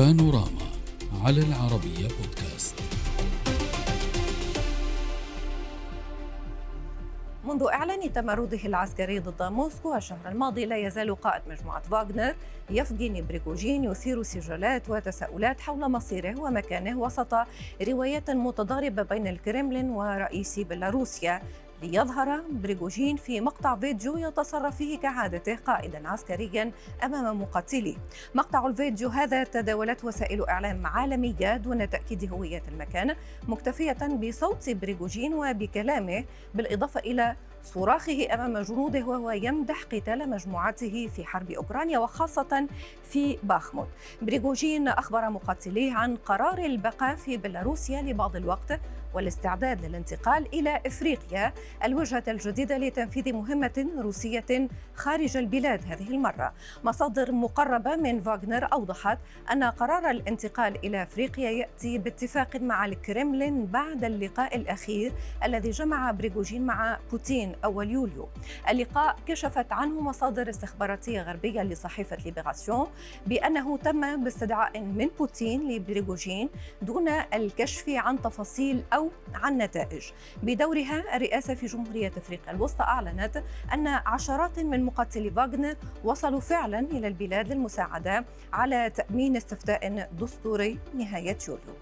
[0.00, 0.66] بانوراما
[1.24, 2.74] على العربية بودكاست.
[7.44, 12.34] منذ إعلان تمرده العسكري ضد موسكو الشهر الماضي لا يزال قائد مجموعة فاغنر
[12.70, 17.34] يفغيني بريغوجين يثير سجالات وتساؤلات حول مصيره ومكانه وسط
[17.88, 21.42] روايات متضاربة بين الكرملين ورئيس بيلاروسيا.
[21.82, 26.72] ليظهر بريغوجين في مقطع فيديو يتصرف فيه كعادته قائدا عسكريا
[27.04, 27.96] أمام مقاتليه.
[28.34, 33.16] مقطع الفيديو هذا تداولت وسائل إعلام عالمية دون تأكيد هوية المكان
[33.48, 41.50] مكتفية بصوت بريغوجين وبكلامه بالإضافة إلى صراخه أمام جنوده وهو يمدح قتال مجموعته في حرب
[41.50, 42.66] أوكرانيا وخاصة
[43.04, 43.88] في باخموت.
[44.22, 48.80] بريغوجين أخبر مقاتليه عن قرار البقاء في بيلاروسيا لبعض الوقت
[49.14, 51.52] والاستعداد للانتقال إلى إفريقيا
[51.84, 56.52] الوجهة الجديدة لتنفيذ مهمة روسية خارج البلاد هذه المرة.
[56.84, 59.18] مصادر مقربة من فاغنر أوضحت
[59.52, 65.12] أن قرار الانتقال إلى إفريقيا يأتي باتفاق مع الكرملين بعد اللقاء الأخير
[65.44, 68.28] الذي جمع بريغوجين مع بوتين أول يوليو.
[68.70, 72.86] اللقاء كشفت عنه مصادر استخباراتية غربية لصحيفة ليبراسيون
[73.26, 76.48] بأنه تم باستدعاء من بوتين لبريغوجين
[76.82, 80.10] دون الكشف عن تفاصيل أو أو عن نتائج.
[80.42, 83.42] بدورها الرئاسة في جمهورية أفريقيا الوسطى أعلنت
[83.74, 91.38] أن عشرات من مقاتلي فاغنر وصلوا فعلا إلى البلاد للمساعدة على تأمين استفتاء دستوري نهاية
[91.48, 91.74] يوليو.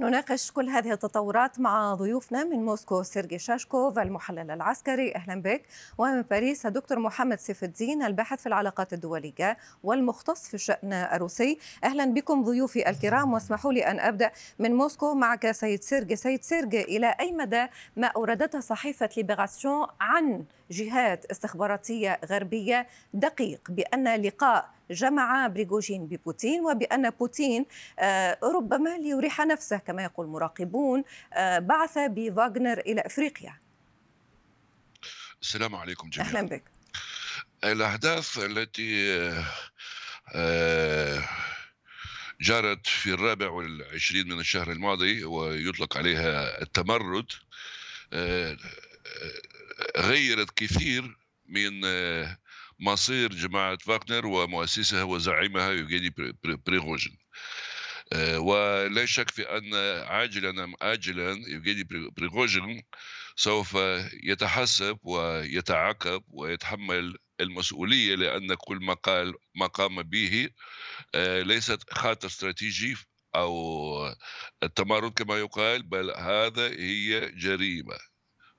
[0.00, 5.14] نناقش كل هذه التطورات مع ضيوفنا من موسكو سيرجي شاشكوف المحلل العسكري.
[5.14, 5.62] أهلا بك.
[5.98, 11.58] ومن باريس الدكتور محمد سيف الدين الباحث في العلاقات الدولية والمختص في الشأن الروسي.
[11.84, 13.32] أهلا بكم ضيوفي الكرام.
[13.32, 16.16] واسمحوا لي أن أبدأ من موسكو معك سيد سيرجي.
[16.16, 24.22] سيد سيرجي إلى أي مدى ما اوردته صحيفة ليبراسيون عن جهات استخباراتية غربية دقيق بأن
[24.22, 27.66] لقاء جمع بريغوجين ببوتين وبأن بوتين
[27.98, 33.58] آه، ربما ليريح نفسه كما يقول مراقبون آه، بعث بفاغنر إلى أفريقيا.
[35.42, 36.28] السلام عليكم جميعا.
[36.28, 36.62] أهلا بك.
[37.64, 39.18] الأحداث التي
[40.34, 41.24] آه،
[42.40, 47.26] جرت في الرابع والعشرين من الشهر الماضي ويطلق عليها التمرد
[49.96, 51.16] غيرت كثير
[51.46, 51.80] من
[52.78, 56.14] مصير جماعة فاغنر ومؤسسها وزعيمها يوغيني
[56.66, 57.18] بريغوجين
[58.12, 59.74] آه، ولا شك في أن
[60.06, 61.84] عاجلا أم آجلا يوغيني
[62.16, 62.82] بريغوجين
[63.36, 63.78] سوف
[64.22, 70.50] يتحسب ويتعاقب ويتحمل المسؤولية لأن كل ما قال ما قام به
[71.14, 72.96] آه، ليست خاطر استراتيجي
[73.34, 74.14] أو
[74.62, 77.98] التمرد كما يقال بل هذا هي جريمة.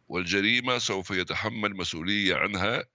[0.07, 2.85] والجريمة سوف يتحمل مسؤولية عنها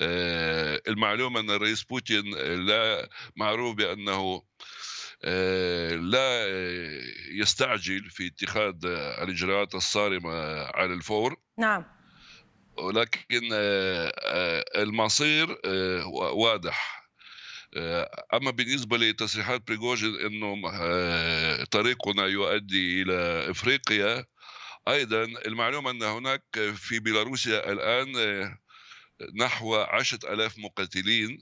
[0.00, 2.34] المعلومة أن الرئيس بوتين
[2.66, 4.42] لا معروف بأنه
[5.24, 6.46] آه، لا
[7.30, 8.74] يستعجل في اتخاذ
[9.22, 11.36] الإجراءات الصارمة على الفور.
[11.58, 11.84] نعم.
[12.76, 15.58] ولكن آه، المصير
[16.14, 16.98] واضح.
[18.34, 20.54] أما بالنسبة لتصريحات بريغوجين إنه
[21.64, 24.24] طريقنا يؤدي إلى إفريقيا
[24.88, 26.42] أيضا المعلومة أن هناك
[26.74, 28.14] في بيلاروسيا الآن
[29.34, 31.38] نحو عشرة ألاف مقاتلين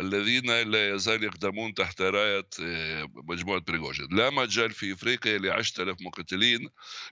[0.00, 4.08] الذين لا يزال يخدمون تحت راية آه، مجموعة بريغوجين.
[4.10, 6.68] لا مجال في إفريقيا لعشرة ألاف مقاتلين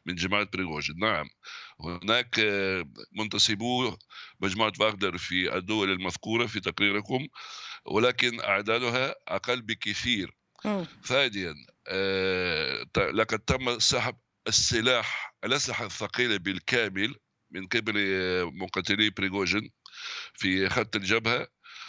[0.06, 0.98] من جماعة بريغوجين.
[0.98, 1.28] نعم
[1.80, 3.96] هناك آه، منتسبو
[4.40, 7.28] مجموعة واغنر في الدول المذكورة في تقريركم
[7.84, 10.36] ولكن أعدادها أقل بكثير.
[11.04, 11.54] ثانيا
[11.88, 14.16] آه، لقد تم سحب
[14.48, 17.14] السلاح الأسلحة الثقيلة بالكامل
[17.52, 17.94] من قبل
[18.54, 19.70] مقاتلي بريغوجين
[20.34, 21.48] في خط الجبهة.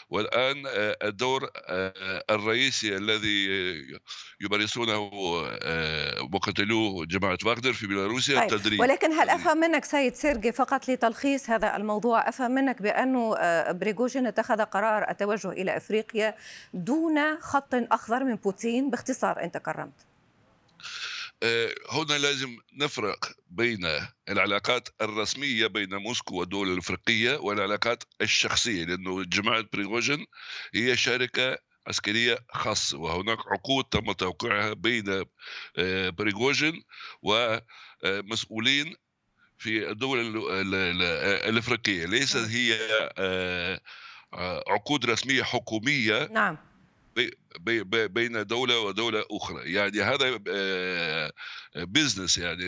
[0.09, 3.47] والآن آه، الدور آه، الرئيسي الذي
[4.41, 5.11] يمارسونه
[5.61, 8.53] آه، مقاتلو جماعة فاغنر في بيلاروسيا طيب.
[8.53, 8.79] التدريب.
[8.79, 13.35] ولكن هل أفهم منك سيد سيرجي فقط لتلخيص هذا الموضوع؟ أفهم منك بأنه
[13.71, 16.35] بريغوجين اتخذ قرار التوجه إلى إفريقيا
[16.73, 20.12] دون خط أخضر من بوتين باختصار إن تكرمت آه،
[21.89, 23.87] هنا لازم نفرق بين
[24.29, 30.25] العلاقات الرسمية بين موسكو والدول الأفريقية والعلاقات الشخصية لأنه جماعة بريغوجين
[30.75, 31.57] هي شركة
[31.87, 35.23] عسكرية خاصة وهناك عقود تم توقيعها بين
[35.77, 36.83] آه، بريغوجين
[37.21, 38.95] ومسؤولين
[39.57, 40.19] في الدول
[41.49, 42.05] الأفريقية.
[42.05, 42.77] ليست هي
[43.17, 43.81] آه،
[44.67, 46.27] عقود رسمية حكومية.
[46.31, 46.57] نعم.
[48.07, 49.73] بين دولة ودولة أخرى.
[49.73, 50.39] يعني هذا
[51.75, 52.67] business يعني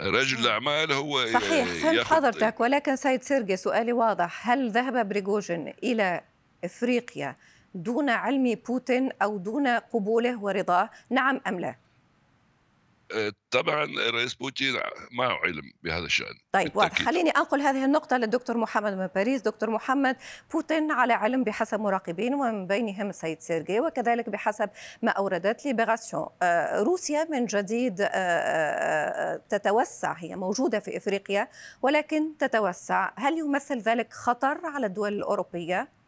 [0.00, 2.60] رجل الأعمال هو صحيح فهمت حضرتك.
[2.60, 4.50] ولكن سيد سيرجي سؤالي واضح.
[4.50, 6.20] هل ذهب بريغوجين إلى
[6.64, 7.36] إفريقيا
[7.74, 11.76] دون علم بوتين أو دون قبوله ورضاه؟ نعم أم لا؟
[13.50, 14.74] طبعا الرئيس بوتين
[15.12, 16.34] معه علم بهذا الشأن.
[16.52, 17.02] طيب واضح.
[17.02, 19.42] خليني أنقل هذه النقطة للدكتور محمد من باريس.
[19.42, 20.16] دكتور محمد
[20.52, 24.70] بوتين على علم بحسب مراقبين ومن بينهم السيد سيرجي وكذلك بحسب
[25.02, 31.48] ما أوردت ليبراسيون آه، روسيا من جديد آه، آه، تتوسع هي موجودة في إفريقيا
[31.82, 33.10] ولكن تتوسع.
[33.16, 35.99] هل يمثل ذلك خطر على الدول الأوروبية؟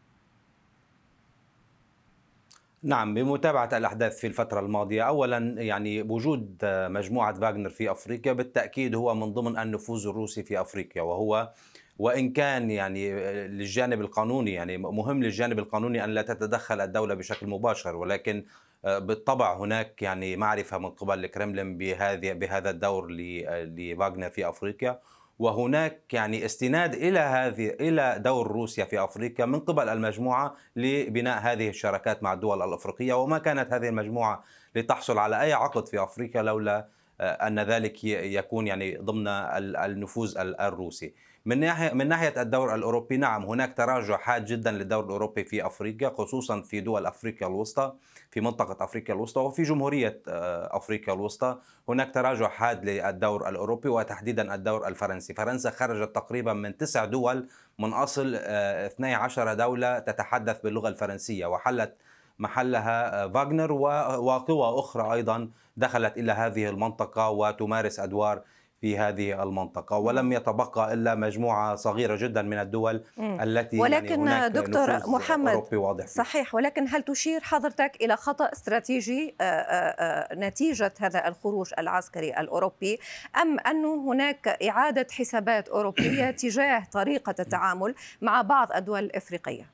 [2.83, 5.01] نعم بمتابعة الأحداث في الفترة الماضية.
[5.01, 11.01] أولا يعني وجود مجموعة فاغنر في أفريقيا بالتأكيد هو من ضمن النفوذ الروسي في أفريقيا.
[11.01, 11.51] وهو
[11.99, 13.11] وإن كان يعني
[13.47, 17.95] للجانب القانوني يعني مهم للجانب القانوني أن لا تتدخل الدولة بشكل مباشر.
[17.95, 18.45] ولكن
[18.83, 24.99] بالطبع هناك يعني معرفة من قبل الكرملين بهذه بهذا الدور لفاغنر في أفريقيا.
[25.39, 31.69] وهناك يعني استناد إلى هذه إلى دور روسيا في أفريقيا من قبل المجموعة لبناء هذه
[31.69, 34.43] الشراكات مع الدول الأفريقية وما كانت هذه المجموعة
[34.75, 36.87] لتحصل على أي عقد في أفريقيا لولا
[37.21, 41.13] آه، أن ذلك يكون يعني ضمن النفوذ الروسي.
[41.45, 46.09] من ناحيه من ناحية الدور الأوروبي نعم هناك تراجع حاد جدا للدور الأوروبي في أفريقيا
[46.09, 47.93] خصوصا في دول أفريقيا الوسطى
[48.31, 51.57] في منطقة أفريقيا الوسطى وفي جمهورية آه، أفريقيا الوسطى.
[51.89, 55.33] هناك تراجع حاد للدور الأوروبي وتحديدا الدور الفرنسي.
[55.33, 57.47] فرنسا خرجت تقريبا من تسع دول
[57.79, 61.95] من أصل 12 آه، دولة تتحدث باللغة الفرنسية وحلت
[62.39, 68.41] محلها آه، فاغنر وقوى أخرى أيضا دخلت إلى هذه المنطقة وتمارس أدوار
[68.83, 73.03] في هذه المنطقة ولم يتبقى إلا مجموعة صغيرة جدا من الدول.
[73.19, 78.51] التي يعني ولكن يعني دكتور محمد أوروبي واضح صحيح ولكن هل تشير حضرتك إلى خطأ
[78.53, 82.99] استراتيجي آه، آه، آه، نتيجة هذا الخروج العسكري الأوروبي
[83.41, 89.72] أم أن هناك إعادة حسابات أوروبية تجاه طريقة التعامل مع بعض الدول الإفريقية؟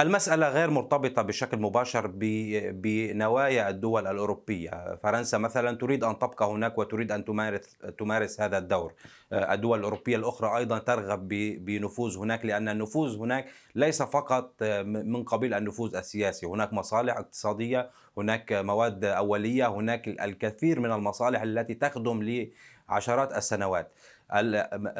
[0.00, 2.10] المسألة غير مرتبطة بشكل مباشر
[2.72, 4.98] بنوايا الدول الأوروبية.
[5.02, 8.92] فرنسا مثلا تريد أن تبقى هناك وتريد أن تمارس, تمارس هذا الدور.
[9.32, 11.28] آه، الدول الأوروبية الأخرى أيضا ترغب
[11.64, 16.46] بنفوذ هناك لأن النفوذ هناك ليس فقط آه، من قبيل النفوذ السياسي.
[16.46, 22.46] هناك مصالح اقتصادية هناك مواد أولية هناك الكثير من المصالح التي تخدم
[22.88, 23.92] لعشرات السنوات.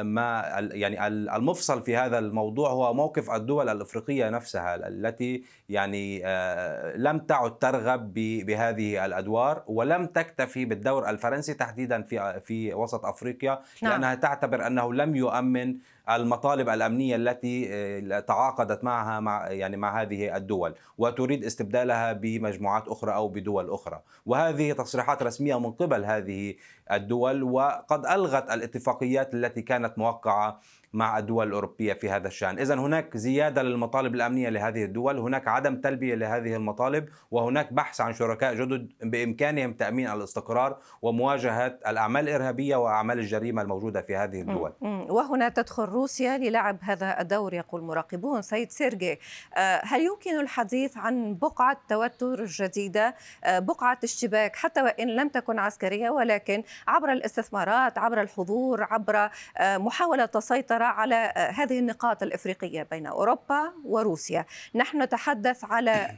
[0.03, 0.43] ما
[0.73, 7.59] يعني المفصل في هذا الموضوع هو موقف الدول الأفريقية نفسها التي يعني آه، لم تعد
[7.59, 13.93] ترغب بهذه الأدوار ولم تكتفي بالدور الفرنسي تحديدا في في وسط أفريقيا نعم.
[13.93, 15.77] لأنها تعتبر أنه لم يؤمن
[16.11, 23.15] المطالب الأمنية التي آه، تعاقدت معها مع يعني مع هذه الدول وتريد استبدالها بمجموعات أخرى
[23.15, 26.55] أو بدول أخرى وهذه تصريحات رسمية من قبل هذه
[26.93, 30.61] الدول وقد ألغت الاتفاقيات التي كانت موقعة
[30.93, 32.59] مع الدول الأوروبية في هذا الشأن.
[32.59, 38.13] إذا هناك زيادة للمطالب الأمنية لهذه الدول هناك عدم تلبية لهذه المطالب وهناك بحث عن
[38.13, 44.73] شركاء جدد بإمكانهم تأمين الاستقرار ومواجهة الأعمال الإرهابية وأعمال الجريمة الموجودة في هذه الدول.
[45.11, 48.43] وهنا تدخل روسيا للعب هذا الدور يقول مراقبون.
[48.43, 49.19] سيد سيرجي
[49.57, 53.15] آه، هل يمكن الحديث عن بقعة توتر جديدة؟
[53.45, 59.79] آه، بقعة اشتباك حتى وإن لم تكن عسكرية ولكن عبر الاستثمارات عبر الحضور عبر آه،
[59.79, 66.17] محاولة السيطرة على آه، هذه النقاط الإفريقية بين أوروبا وروسيا، نحن نتحدث على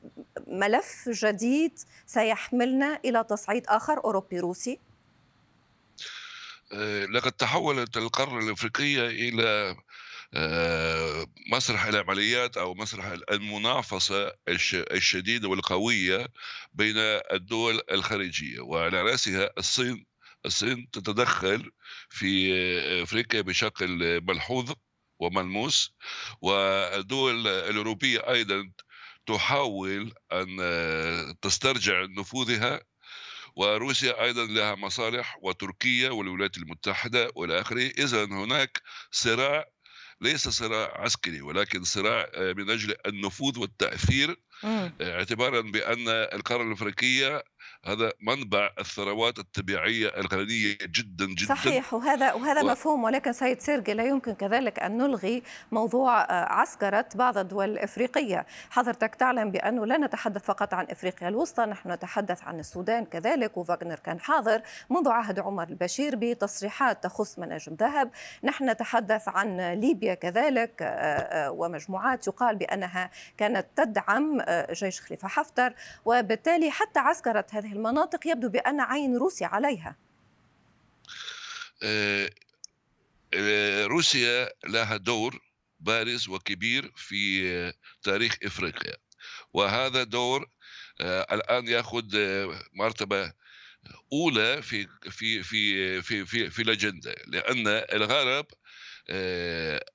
[0.46, 4.78] ملف جديد سيحملنا إلى تصعيد آخر أوروبي روسي؟
[6.72, 9.76] آه، لقد تحولت القارة الإفريقية إلى
[10.34, 14.32] آه، مسرح العمليات أو مسرح المنافسة
[14.74, 16.26] الشديده والقوية
[16.74, 16.94] بين
[17.32, 20.06] الدول الخارجيه وعلى رأسها الصين
[20.46, 21.70] الصين تتدخل
[22.08, 22.54] في
[23.02, 24.72] أفريقيا بشكل ملحوظ
[25.18, 25.94] وملموس
[26.40, 28.70] والدول الأوروبية أيضا
[29.26, 30.56] تحاول أن
[31.42, 32.80] تسترجع نفوذها
[33.56, 37.82] وروسيا أيضا لها مصالح وتركيا والولايات المتحدة وإلى آخره.
[37.98, 39.64] اذا هناك صراع
[40.20, 44.36] ليس صراع عسكري ولكن صراع من أجل النفوذ والتأثير
[45.00, 47.42] اعتبارا بأن القارة الأفريقية
[47.84, 51.54] هذا منبع الثروات الطبيعيه الغنية جدا جدا.
[51.54, 52.66] صحيح وهذا وهذا و...
[52.66, 55.42] مفهوم ولكن سيد سيرجي لا يمكن كذلك أن نلغي
[55.72, 61.64] موضوع آه، عسكرة بعض الدول الإفريقية، حضرتك تعلم بأنه لا نتحدث فقط عن إفريقيا الوسطى،
[61.66, 67.74] نحن نتحدث عن السودان كذلك وفاغنر كان حاضر منذ عهد عمر البشير بتصريحات تخص مناجم
[67.74, 68.10] ذهب،
[68.44, 74.40] نحن نتحدث عن ليبيا كذلك آه، آه، ومجموعات يقال بأنها كانت تدعم
[74.72, 75.74] جيش خليفة حفتر
[76.04, 79.96] وبالتالي حتى عسكرة هذه المناطق يبدو بأن عين روسيا عليها.
[81.82, 82.30] آه،
[83.34, 85.40] آه، روسيا لها دور
[85.80, 87.72] بارز وكبير في
[88.02, 88.96] تاريخ إفريقيا.
[89.52, 90.48] وهذا دور
[91.00, 92.04] الآن يأخذ
[92.72, 93.32] مرتبة
[94.12, 97.14] أولى في في في في في, في الأجندة.
[97.26, 98.46] لأن الغرب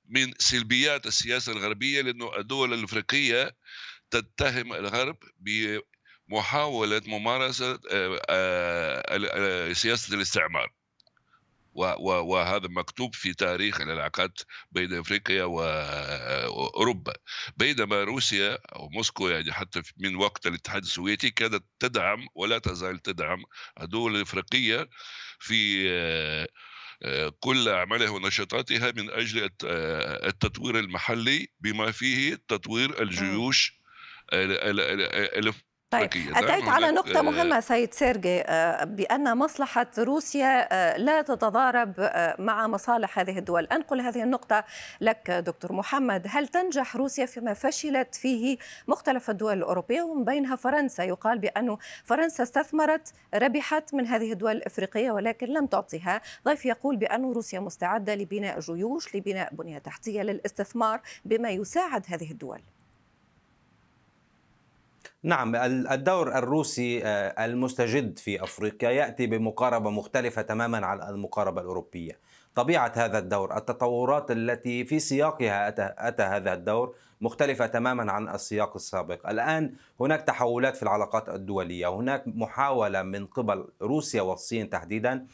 [0.08, 3.56] من سلبيات السياسة الغربية لأنه الدول الإفريقية
[4.10, 5.16] تتهم الغرب
[6.28, 7.80] بمحاولة ممارسة
[9.72, 10.72] سياسة الاستعمار.
[11.74, 14.40] وهذا مكتوب في تاريخ العلاقات
[14.72, 17.12] بين أفريقيا واوروبا
[17.56, 23.42] بينما روسيا أو موسكو يعني حتى من وقت الاتحاد السوفيتي كانت تدعم ولا تزال تدعم
[23.80, 24.88] الدول الأفريقية
[25.38, 25.88] في
[27.40, 33.79] كل أعمالها ونشاطاتها من أجل التطوير المحلي بما فيه تطوير الجيوش
[35.90, 42.10] طيب أتيت على نقطة آه، مهمة سيد سيرجي آه، بأن مصلحة روسيا آه، لا تتضارب
[42.38, 43.64] مع مصالح هذه الدول.
[43.64, 44.64] أنقل هذه النقطة
[45.00, 46.26] لك دكتور محمد.
[46.28, 48.58] هل تنجح روسيا فيما فشلت فيه
[48.88, 51.04] مختلف الدول الأوروبية؟ ومن بينها فرنسا.
[51.04, 56.20] يقال بأن فرنسا استثمرت ربحت من هذه الدول الإفريقية ولكن لم تعطيها.
[56.44, 62.60] ضيف يقول بأن روسيا مستعدة لبناء جيوش لبناء بنية تحتية للاستثمار بما يساعد هذه الدول.
[65.22, 65.56] نعم
[65.90, 72.18] الدور الروسي آه، المستجد في أفريقيا يأتي بمقاربة مختلفة تماما عن المقاربة الأوروبية.
[72.54, 75.68] طبيعة هذا الدور، التطورات التي في سياقها
[76.08, 79.28] أتى, هذا الدور مختلفة تماما عن السياق السابق.
[79.28, 85.26] الآن هناك تحولات في العلاقات الدولية، هناك محاولة من قبل روسيا والصين تحديدا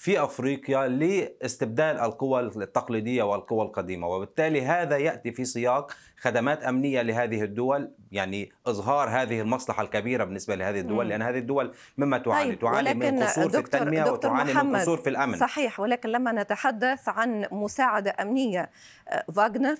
[0.00, 7.42] في أفريقيا لاستبدال القوى التقليدية والقوى القديمة وبالتالي هذا يأتي في سياق خدمات أمنية لهذه
[7.42, 12.60] الدول يعني إظهار هذه المصلحة الكبيرة بالنسبة لهذه الدول لأن هذه الدول مما تعاني طيب
[12.60, 15.38] تعاني من قصور في التنمية وتعاني من قصور في الأمن.
[15.38, 18.70] صحيح ولكن لما نتحدث عن مساعدة أمنية
[19.08, 19.76] آه، فاغنر؟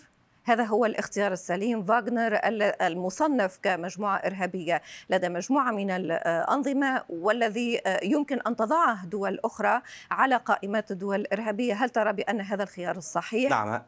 [0.50, 1.84] هذا هو الاختيار السليم.
[1.84, 2.40] فاغنر
[2.82, 10.90] المصنف كمجموعة إرهابية لدى مجموعة من الأنظمة والذي يمكن أن تضعه دول أخرى على قائمات
[10.90, 11.74] الدول الإرهابية.
[11.74, 13.82] هل ترى بأن هذا الخيار الصحيح؟ نعم.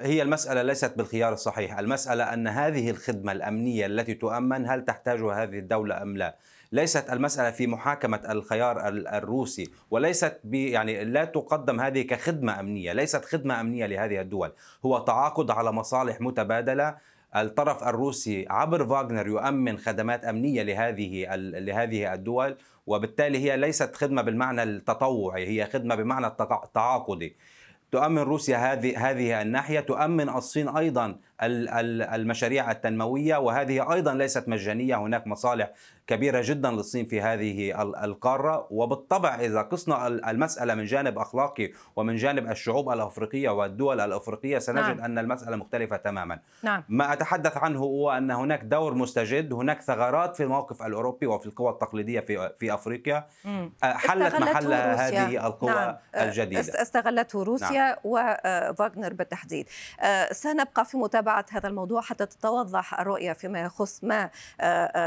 [0.00, 1.78] هي المسألة ليست بالخيار الصحيح.
[1.78, 6.36] المسألة أن هذه الخدمة الأمنية التي تؤمن هل تحتاجها هذه الدولة أم لا؟
[6.72, 13.60] ليست المسألة في محاكمة الخيار الروسي وليست يعني لا تقدم هذه كخدمة أمنية ليست خدمة
[13.60, 14.52] أمنية لهذه الدول.
[14.86, 16.96] هو تعاقد على مصالح متبادلة.
[17.36, 24.62] الطرف الروسي عبر فاغنر يؤمن خدمات أمنية لهذه لهذه الدول وبالتالي هي ليست خدمة بالمعنى
[24.62, 27.36] التطوعي هي خدمة بمعنى التعاقدي.
[27.92, 35.26] تؤمن روسيا هذه هذه الناحية تؤمن الصين أيضا المشاريع التنموية وهذه أيضا ليست مجانية هناك
[35.26, 35.70] مصالح
[36.06, 42.50] كبيرة جدا للصين في هذه القارة وبالطبع إذا قسنا المسألة من جانب أخلاقي ومن جانب
[42.50, 45.00] الشعوب الأفريقية والدول الأفريقية سنجد نعم.
[45.00, 46.84] أن المسألة مختلفة تماما نعم.
[46.88, 51.70] ما أتحدث عنه هو أن هناك دور مستجد هناك ثغرات في الموقف الأوروبي وفي القوى
[51.70, 53.72] التقليدية في, في أفريقيا مم.
[53.82, 55.96] حلت محل هذه القوى نعم.
[56.16, 57.96] الجديدة استغلته روسيا نعم.
[58.04, 59.68] وفاغنر بالتحديد
[60.32, 60.96] سنبقى في
[61.30, 64.30] متابعة هذا الموضوع حتى تتوضح الرؤية فيما يخص ما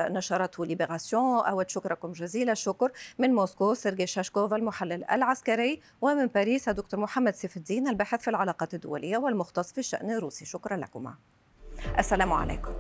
[0.10, 5.82] نشرته ليبرا ليبراسيون أود شكركم جزيل الشكر من موسكو سيرجي شاشكوف المحلل العسكري.
[6.02, 10.46] ومن باريس الدكتور محمد سيف الدين الباحث في العلاقات الدولية والمختص في الشأن الروسي.
[10.46, 11.14] شكرا لكما.
[12.00, 12.74] السلام عليكم.